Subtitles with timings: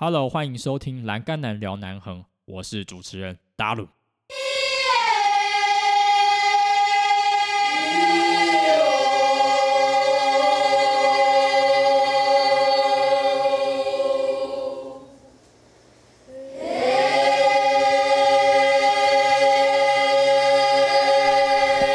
[0.00, 3.88] Hello，欢迎收听《栏杆男聊南横》，我是主持人达鲁。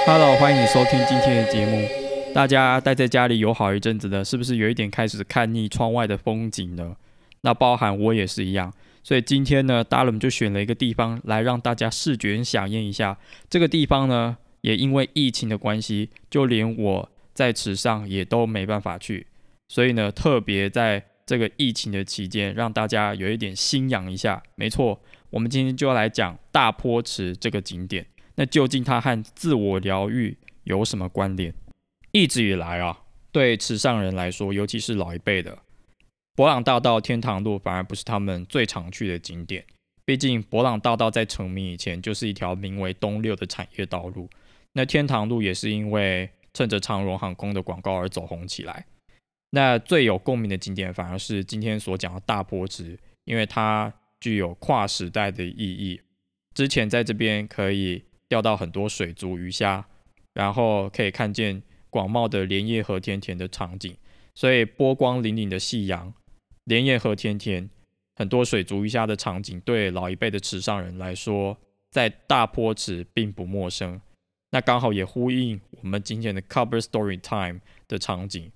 [0.05, 1.88] Hello，欢迎你收听今天的节目。
[2.33, 6.97] 大家待在家里有好一阵子了，是不是有一点开始看腻窗外的风景了？
[7.44, 8.73] 那包含我也是一样。
[9.04, 13.17] 所以今天呢，达伦就选了一个地方来让大家视觉响应一下。
[13.50, 19.27] 这个地方呢，也因为疫情的关系，就连我在池上也都没办法去。
[19.67, 24.41] 所以呢，特别在这个疫情的期间，让大家有一点心痒一下。
[24.55, 28.05] 没错，我们今天就要来讲大坡池这个景点。
[28.36, 31.53] 那究竟它和自我疗愈有什么关联？
[32.14, 32.98] 一直以来啊，
[33.31, 35.58] 对池上人来说，尤其是老一辈的，
[36.36, 39.66] 博朗大道、天堂路反而不是他们最常去的景点。
[40.05, 44.30] 毕竟博朗大道在成名以前就是一条名为东六的产业道路，
[44.73, 48.86] 那天堂路也是因为趁着长荣航空的广告而走红起来。
[49.52, 56.02] 那最有共鸣的景点反而是今天所讲的大坡池，因为它具有跨时代的意义。
[56.53, 58.03] 之前在这边可以。
[58.30, 59.86] 钓到很多水族鱼虾，
[60.34, 63.95] 然后可以看见广袤的莲叶和田田的场景，
[64.34, 66.12] 所以波光粼粼的夕阳，
[66.66, 67.69] 莲叶何田田，
[68.16, 71.58] 很多水族鱼虾的场景，对老一辈的池上人来说，
[71.89, 74.00] 在大坡池并不陌生。
[74.52, 78.52] 那刚好也呼应我们今天的 Cover Story Time 的场景。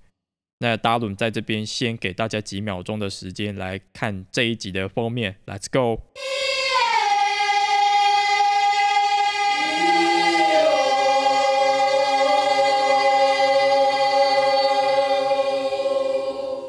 [0.60, 6.02] 那达伦在这边先给大家几秒钟的时间来看这一集的封面，Let's go。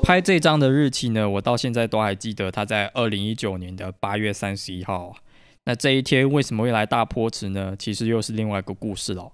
[0.10, 5.16] 拍这张的日期呢，我到现在都还记得，他在二零一九年的八月三十一号。
[5.66, 7.76] 那这一天为什么会来大坡池呢？
[7.78, 9.32] 其实又是另外一个故事了。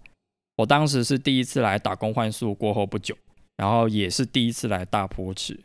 [0.58, 3.16] 我当时是第一次来打工换宿过后不久，
[3.56, 5.58] 然后也是第一次来大坡池，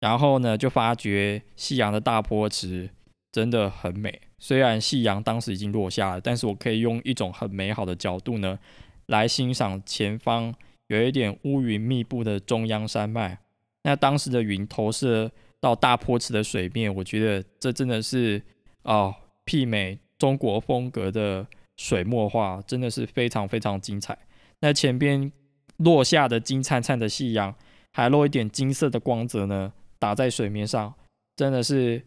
[0.00, 2.90] 然后呢就发觉夕阳的大坡池
[3.32, 4.20] 真的很美。
[4.38, 8.58] 虽然夕阳当时已经落下了，但是我可以用一种很美好的角度呢，
[9.06, 10.54] 来欣赏前方
[10.88, 13.38] 有一点乌云密布的中央山脉。
[13.84, 15.30] 那当时的云投射
[15.60, 18.42] 到大坡池的水面，我觉得这真的是
[18.82, 19.14] 哦，
[19.44, 21.46] 媲美中国风格的
[21.76, 24.16] 水墨画，真的是非常非常精彩。
[24.60, 25.30] 那前边
[25.76, 27.54] 落下的金灿灿的夕阳，
[27.92, 30.94] 还落一点金色的光泽呢，打在水面上，
[31.36, 32.02] 真的是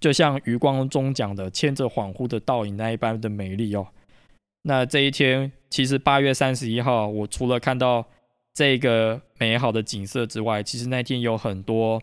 [0.00, 3.86] 就像余光中讲的“牵着恍惚的倒影”那一般的美丽哦。
[4.62, 8.04] 那这一天，其实八月三十一号，我除了看到。
[8.54, 12.02] 这个美好的景色之外，其实那天有很多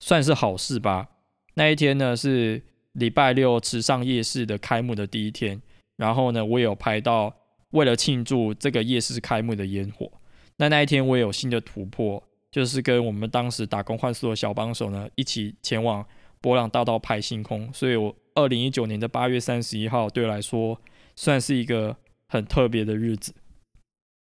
[0.00, 1.08] 算是好事吧。
[1.54, 2.62] 那一天呢是
[2.92, 5.60] 礼拜六池上夜市的开幕的第一天，
[5.96, 7.34] 然后呢我有拍到
[7.70, 10.10] 为了庆祝这个夜市开幕的烟火。
[10.56, 16.04] 那那一天我也有新的突破，就是跟我们当时打工换宿的小帮手呢一起前往
[16.40, 17.72] 博朗大道拍星空。
[17.72, 20.80] 所以我二零一九年的八月三十一号对我来说
[21.14, 21.96] 算是一个
[22.28, 23.32] 很特别的日子。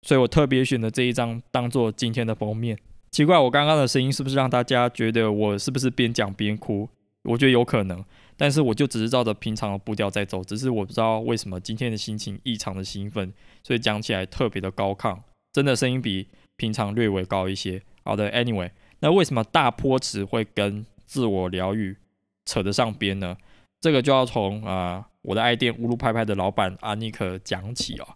[0.06, 2.78] 所以我特别选的这一张当做今天的封面。
[3.12, 6.88] 奇怪，我刚刚的声音是不是让大家觉得我是不是边讲边哭？
[7.24, 8.06] 我觉得有可能，
[8.38, 13.34] 但是我就只是照着平常的步调在走，只是我不知道为什么今天的心情异常的兴奋，
[13.64, 15.18] 所以讲起来特别的高亢，
[15.52, 17.82] 真的声音比平常略微高一些。
[18.04, 21.98] 好的，Anyway，那为什么大坡池会跟自我疗愈
[22.46, 23.36] 扯得上边呢？
[23.82, 28.08] 这个就要从啊我的爱店乌鲁拍拍的老板阿尼克讲起哦。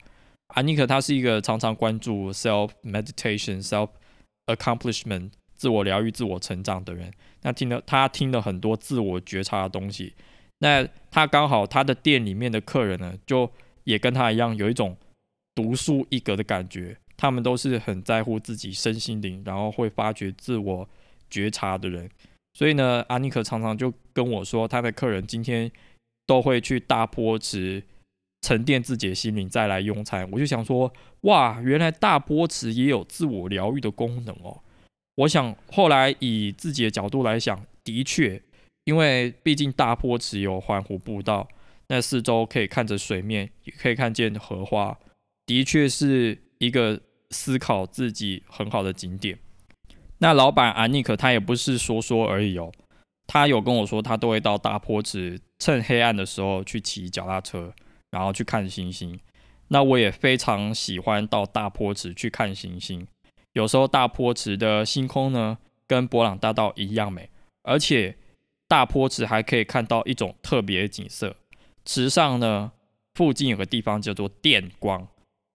[0.56, 3.90] 阿尼克他是一个常常关注 self meditation、self
[4.48, 7.12] accomplishment、自我疗愈、自我成长的人。
[7.42, 10.14] 那听了他听了很多自我觉察的东西。
[10.60, 13.50] 那他刚好他的店里面的客人呢，就
[13.84, 14.98] 也跟他一样有一种
[15.56, 16.98] 独树一格的感觉。
[17.16, 20.90] 他们都是很在乎自己身心灵，然后会发掘自我
[21.30, 22.10] 觉察的人。
[22.54, 25.72] 所以呢，阿尼克常常就跟我说，他的客人今天
[26.26, 27.84] 都会去大坡池。
[28.42, 30.92] 沉淀自己的心灵再来用餐，我就想说，
[31.22, 34.62] 哇，原来大波池也有自我疗愈的功能哦。
[35.16, 38.42] 我想后来以自己的角度来想，的确，
[38.86, 41.48] 因为毕竟大波池有环湖步道，
[41.90, 44.98] 那四周可以看着水面，也可以看见荷花，
[45.46, 47.02] 的确是一个
[47.32, 49.38] 思考自己很好的景点。
[50.20, 52.72] 那老板安妮可他也不是说说而已哦，
[53.28, 57.74] 他有跟我说，他都会到大坡池趁黑暗的时候去骑脚踏车。
[58.12, 59.20] 然后去看星星，
[59.68, 63.08] 那我也非常喜欢到大坡池去看星星。
[63.54, 65.58] 有时候大坡池的星空呢，
[65.88, 67.30] 跟博朗大道一样美，
[67.64, 68.16] 而且
[68.68, 71.36] 大坡池还可以看到一种特别的景色。
[71.86, 72.72] 池上呢，
[73.16, 75.08] 附近有个地方叫做电光。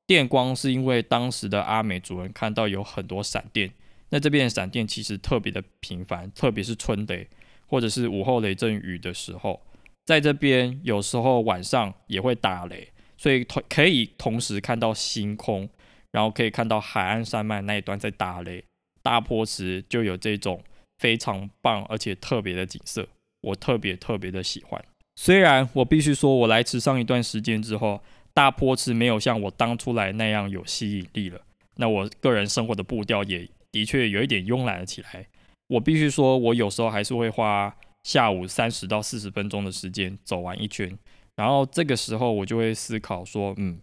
[0.07, 3.73] 电光是因为当时的阿美族人看到有很多闪电，
[4.11, 7.27] 那这边的闪电其实特别的频繁，特别是春雷
[7.67, 9.63] 或者是午后雷阵雨的时候，
[10.05, 15.69] 在这边有时候晚上也会打雷，所以同可以同时看到星空，
[16.13, 18.65] 然后可以看到海岸山脉那一端在打雷，
[19.03, 20.63] 大坡池就有这种
[20.99, 23.09] 非常棒而且特别的景色，
[23.41, 24.85] 我特别特别的喜欢。
[25.17, 28.01] 虽然我必须说，我来池上一段时间之后。
[28.37, 31.41] 大坡池没有像我当初来那样有吸引力了，
[31.77, 35.29] 那我个人生活的步调也的确有一点慵懒了起来。
[35.69, 37.73] 我必须说，我有时候还是会花
[38.05, 40.97] 下午三十到四十分钟的时间走完一圈，
[41.35, 43.81] 然后这个时候我就会思考说，嗯，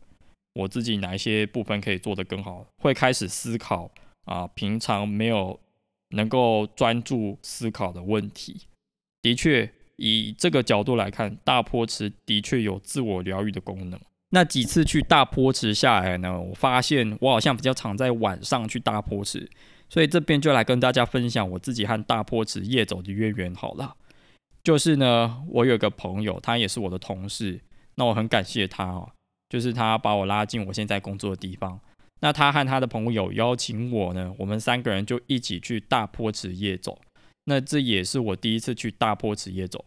[0.53, 3.91] 我自己哪一些部分可以做得更好，会开始思考
[4.25, 5.59] 啊，平常没有
[6.11, 8.61] 能够专注思考的问题。
[9.23, 13.99] 的确，以这个角度来看，大坡池的确有自我疗愈的功能。
[14.33, 19.49] 那几次去大坡池下来呢，我发现我好像比较常在晚上去大坡池，
[19.89, 23.95] 所以这边就来跟大家分享我自己和大坡池夜走的渊源好了。
[24.63, 27.61] 就是呢，我有个朋友，他也是我的同事，
[27.95, 29.11] 那我很感谢他哦，
[29.49, 31.79] 就是他把我拉进我现在工作的地方。
[32.21, 36.99] 那他和他的朋友邀请我呢，我们三个人就一起去大坡池夜走。
[37.45, 39.83] 那这也是我第一次去大坡池夜走。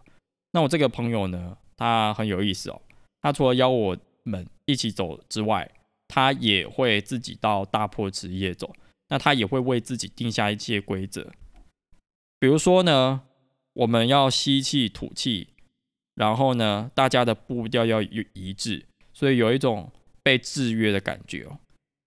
[0.52, 2.80] 那我这个朋友呢，他很有意思哦，
[3.20, 3.96] 他除了邀我。
[4.26, 5.70] 们一起走之外，
[6.08, 8.72] 他也会自己到大坡池夜走。
[9.10, 11.30] 那他也会为自己定下一些规则，
[12.40, 13.20] 比如说呢，
[13.74, 15.48] 我们要吸气吐气，
[16.14, 19.90] 然后呢，大家的步调要一致，所以有一种
[20.22, 21.58] 被制约的感觉哦。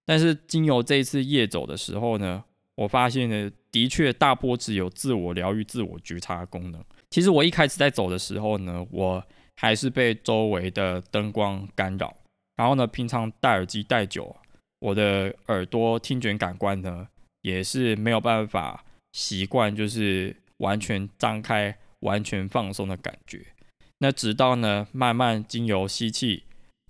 [0.05, 2.43] 但是经由这一次夜走的时候呢，
[2.75, 6.83] 我发现呢，的确大坡只有自我疗愈、自我觉察功能。
[7.09, 9.23] 其实我一开始在走的时候呢，我
[9.55, 12.15] 还是被周围的灯光干扰，
[12.55, 14.33] 然后呢，平常戴耳机戴久，
[14.79, 17.07] 我的耳朵听觉感官呢
[17.41, 23.45] 也是没有办法习惯，就是完全张开、完全放松的感觉。
[23.99, 26.43] 那直到呢，慢慢经由吸气、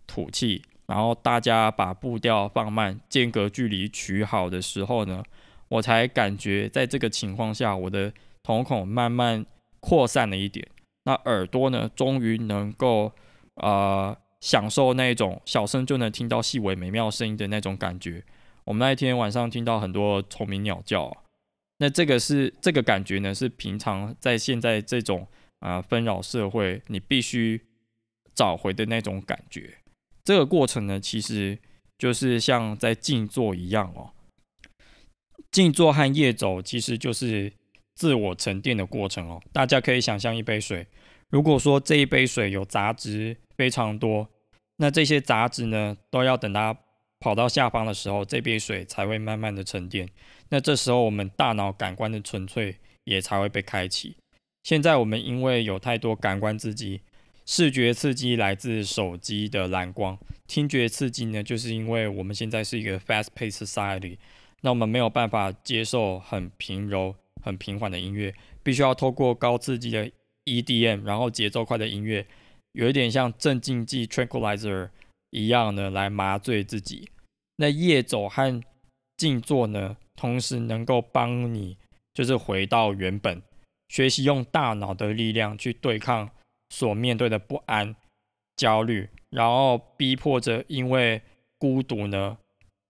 [0.06, 5.24] 吐气，然后大家把步调放慢，间隔距离取好的时候呢，
[5.70, 8.12] 我才感觉在这个情况下，我的
[8.44, 9.46] 瞳孔慢慢
[9.80, 10.68] 扩散了一点。
[11.04, 13.12] 那耳朵呢，终于能够
[13.56, 18.24] 呃享受那种小声就能听到细微美妙声音的那种感觉。
[18.66, 21.16] 我们那一天晚上听到很多虫鸣鸟叫，
[21.80, 25.28] 那这个是这个感觉呢，是平常在现在这种
[25.60, 27.62] 啊纷扰社会你必须
[28.34, 29.78] 找回的那种感觉。
[30.24, 31.58] 这个过程呢，其实
[31.98, 34.12] 就是像在静坐一样哦。
[35.52, 37.54] 静坐和夜走其实就是
[37.96, 39.42] 自我沉淀的过程哦。
[39.54, 40.86] 大家可以想象一杯水。
[41.30, 44.28] 如果说这一杯水有杂质非常多，
[44.78, 46.78] 那这些杂质呢，都要等它
[47.20, 50.08] 跑到下方的时候，这杯水才会慢慢的沉淀。
[50.50, 54.16] 那这时候我们大脑感官的纯粹也才会被开启。
[54.64, 57.02] 现在我们因为有太多感官刺激，
[57.46, 60.18] 视觉刺激来自手机的蓝光，
[60.48, 64.18] 听觉刺激呢，就是因为我们现在是一个 fast-paced society，
[64.62, 68.34] 那我们没有办法接受很平柔、很平缓的音乐，
[68.64, 70.12] 必须要透过高刺激的。
[70.48, 72.26] EDM，然后节奏快的音乐，
[72.72, 74.92] 有一点像镇静剂 （tranquilizer）
[75.30, 77.10] 一样呢，来麻醉自己。
[77.58, 78.64] 那夜走和
[79.18, 81.78] 静坐呢，同时能够帮你，
[82.14, 83.42] 就是回到原本，
[83.88, 86.30] 学习用大脑的力量去对抗
[86.70, 87.96] 所面对的不安、
[88.58, 91.22] 焦虑，然后逼迫着因为
[91.58, 92.38] 孤独呢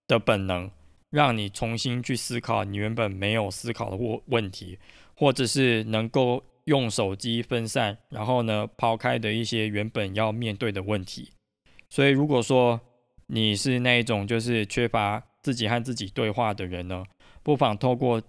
[0.07, 0.71] 的本能，
[1.11, 4.79] 让你重新去思考你原本没有思考的问问题，
[5.15, 6.43] 或者是能够。
[6.67, 11.31] 用手机分散，然后呢，抛开的一些原本要面对的问题。
[11.89, 12.77] 所以，如果说
[13.27, 17.05] 你是那一种就是缺乏自己和自己对话的人呢，
[17.47, 18.21] 不妨透过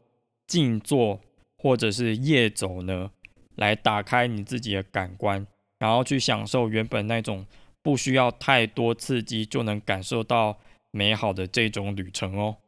[0.47, 1.19] 静坐
[1.57, 3.11] 或者是夜走呢，
[3.57, 5.45] 来打开你自己的感官，
[5.81, 7.45] 然后去享受原本那种
[7.83, 10.57] 不需要太多刺激就能感受到
[10.93, 12.59] 美好的这种旅程哦。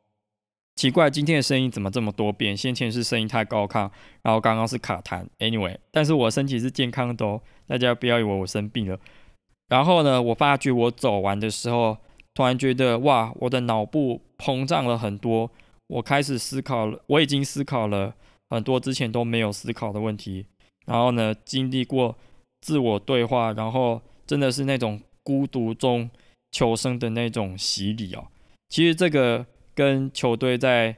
[0.75, 2.57] 奇怪，今天的声音怎么这么多变？
[2.57, 3.89] 先前是声音太高亢，
[4.23, 5.25] 然后刚刚是卡痰。
[5.39, 8.99] Anyway，但是我身体是健康的哦，大家不要以为我生病了。
[9.69, 11.97] 然后呢，我发觉我走完的时候，
[12.35, 15.49] 突然觉得哇，我的脑部膨胀了很多。
[15.91, 18.15] 我开始思考了，我已经思考了
[18.49, 20.47] 很多之前都没有思考的问题。
[20.87, 22.17] 然后呢，经历过
[22.61, 26.09] 自我对话，然后真的是那种孤独中
[26.51, 28.29] 求生的那种洗礼哦。
[28.69, 29.47] 其实这个。
[29.73, 30.95] 跟球队在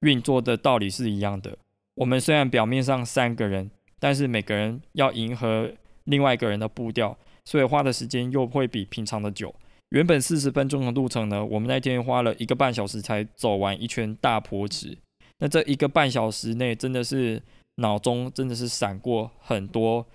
[0.00, 1.58] 运作的道理是一样的。
[1.96, 5.72] 我们虽然表面上三个人，但是每个人要迎合
[6.04, 9.52] 另外一个人的步调，所以花的时间又会比平常的久。
[9.92, 14.96] 原本四十分钟的路程呢，我们那天花了一个半小时才走完一圈大坡池。
[15.38, 17.42] 那这一个半小时内，真的是
[17.76, 20.06] 脑中真的是闪过很多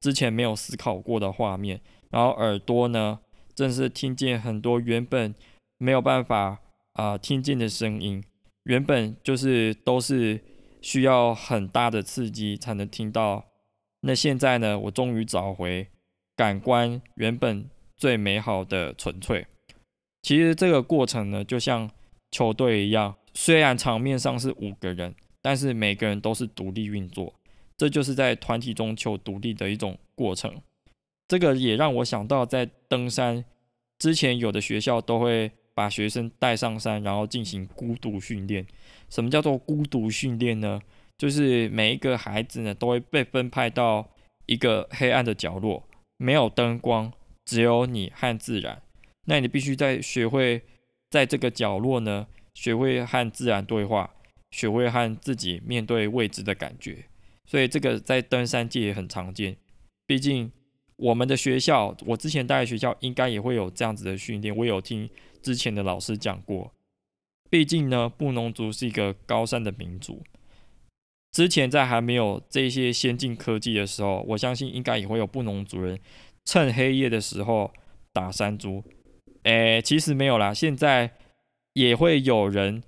[0.00, 3.18] 之前没有思考过的画面，然后耳朵呢，
[3.56, 5.34] 正是听见很多原本
[5.78, 6.60] 没有办法
[6.92, 8.22] 啊听见的声音，
[8.62, 10.40] 原本就是都是
[10.80, 13.44] 需要很大的刺激才能听到。
[14.02, 15.88] 那现在呢，我终于找回
[16.36, 17.68] 感官原本。
[17.96, 19.46] 最美好的纯粹，
[20.22, 21.90] 其实这个过程呢，就像
[22.30, 27.32] 球队一样，虽然场面上是五个人，但是每个人都是独立运作，
[27.76, 30.60] 这就是在团体中求独立的一种过程。
[31.28, 33.44] 这个也让我想到，在登山
[33.98, 38.66] 之前，有的学校都会把学生带上山，然后进行孤独训练。
[39.08, 40.80] 什么叫做孤独训练呢？
[41.16, 44.06] 就是每一个孩子呢，都会被分派到
[44.46, 45.82] 一个黑暗的角落，
[46.18, 47.12] 没有灯光。
[47.44, 48.82] 只有你和自然，
[49.26, 50.62] 那你必须在学会
[51.10, 54.14] 在这个角落呢，学会和自然对话，
[54.50, 57.04] 学会和自己面对未知的感觉。
[57.46, 59.56] 所以这个在登山界也很常见。
[60.06, 60.50] 毕竟
[60.96, 64.56] 我们的学校，我之前待的学校应该也会有这样子的训练。
[64.56, 65.08] 我有听
[65.42, 66.72] 之前的老师讲过。
[67.50, 70.22] 毕竟呢，布农族是一个高山的民族。
[71.34, 75.98] 之前在还没有这些先进科技的时候，我相信应该也会有布农族人。
[76.44, 77.72] 趁黑夜的时候
[78.12, 78.84] 打山猪，
[79.42, 80.54] 诶，其实没有啦。
[80.54, 81.10] 现在
[81.72, 82.84] 也会有人，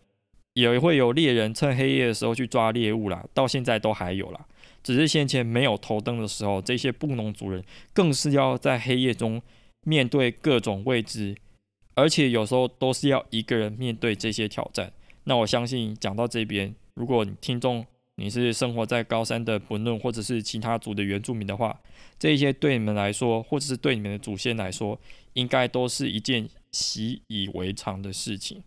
[0.52, 3.26] 也会有猎人趁黑夜的时候去抓猎物啦。
[3.34, 4.46] 到现在都还有啦，
[4.80, 9.42] 只是先前没有头灯的时候，这些布农族人更是要在黑夜中
[9.84, 11.34] 面对各种未知，
[11.96, 14.92] 而且有时候都是要一个人面对这些挑战。
[15.24, 17.84] 那我相信讲到这边，如果你听众，
[18.16, 21.78] 你是生活在高山的本论，或者是其他族的原住民的话，
[22.18, 24.98] 这些对你们来说，或者是对你们的祖先来说，
[25.34, 28.62] 应该都是一件习以为常的事情。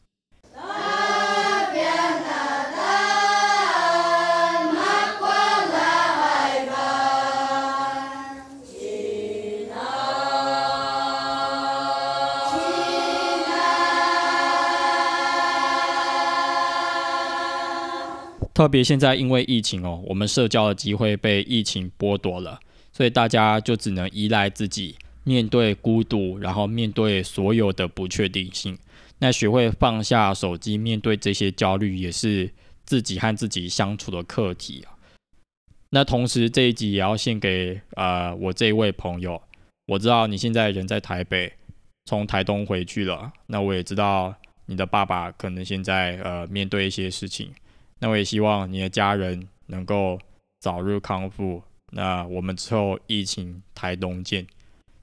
[18.59, 22.59] 特别现在因为疫情哦，我们社交的机会被疫情剥夺了，
[22.91, 28.77] 所以大家就只能依赖自己面对孤独，然后面对所有的不确定性。
[29.19, 32.51] 那学会放下手机，面对这些焦虑，也是
[32.83, 34.91] 自己和自己相处的课题啊。
[35.91, 39.41] 那同时这一集也要献给呃我这位朋友，
[39.87, 41.53] 我知道你现在人在台北，
[42.03, 43.31] 从台东回去了。
[43.47, 44.35] 那我也知道
[44.65, 47.53] 你的爸爸可能现在呃面对一些事情。
[47.99, 50.17] 那我也希望你的家人能够
[50.59, 51.61] 早日康复。
[51.91, 54.45] 那我们之后疫情台东见。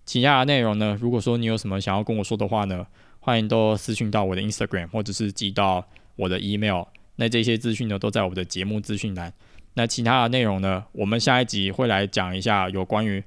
[0.05, 0.97] 其他的内容呢？
[1.01, 2.87] 如果说你有什么想要跟我说的话呢，
[3.19, 5.85] 欢迎都私讯到我的 Instagram，或者是寄到
[6.15, 6.85] 我的 email。
[7.17, 9.33] 那这些资讯呢，都在我的节目资讯栏。
[9.75, 13.23] 那其他的内容呢，我们下一集会来讲一下有关于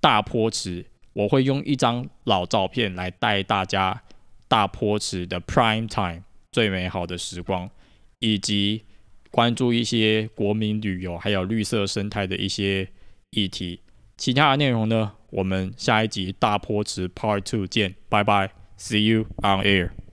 [0.00, 0.84] 大坡池。
[1.14, 4.02] 我会用一张老照片来带大家
[4.46, 6.22] 大坡池的 prime time
[6.52, 7.70] 最美好的时光，
[8.18, 8.84] 以及。
[9.30, 12.88] 关注一些国民旅游还有绿色生态的一些
[13.30, 13.80] 议题，
[14.16, 20.07] 其他的内容呢，我们下一集大坡池 Part Two 见，拜拜，See you on air。